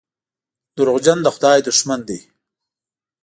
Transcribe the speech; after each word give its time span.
دروغجن 0.77 1.17
د 1.23 1.27
خدای 1.35 1.57
دښمن 1.67 1.99
دی. 2.09 2.19